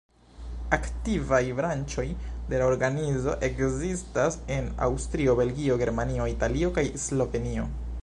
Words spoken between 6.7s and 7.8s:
kaj Slovenio.